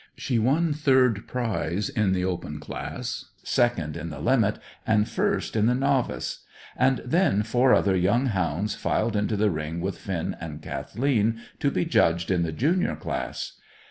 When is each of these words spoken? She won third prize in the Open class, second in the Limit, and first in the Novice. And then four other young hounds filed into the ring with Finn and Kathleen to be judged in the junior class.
She 0.17 0.39
won 0.39 0.73
third 0.73 1.27
prize 1.27 1.87
in 1.87 2.11
the 2.11 2.25
Open 2.25 2.59
class, 2.59 3.25
second 3.43 3.95
in 3.95 4.09
the 4.09 4.17
Limit, 4.17 4.57
and 4.87 5.07
first 5.07 5.55
in 5.55 5.67
the 5.67 5.75
Novice. 5.75 6.43
And 6.75 7.03
then 7.05 7.43
four 7.43 7.75
other 7.75 7.95
young 7.95 8.25
hounds 8.25 8.73
filed 8.73 9.15
into 9.15 9.37
the 9.37 9.51
ring 9.51 9.79
with 9.79 9.99
Finn 9.99 10.35
and 10.41 10.59
Kathleen 10.59 11.39
to 11.59 11.69
be 11.69 11.85
judged 11.85 12.31
in 12.31 12.41
the 12.41 12.51
junior 12.51 12.95
class. 12.95 13.59